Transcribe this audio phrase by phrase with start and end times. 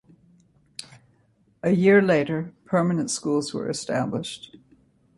[1.61, 4.57] A year later permanent schools were established.